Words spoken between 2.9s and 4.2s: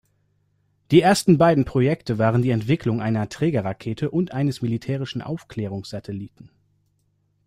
einer Trägerrakete